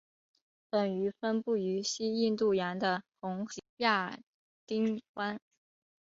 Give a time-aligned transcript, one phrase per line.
[0.71, 4.17] 本鱼分布于西印度洋的红海及亚
[4.65, 5.39] 丁湾。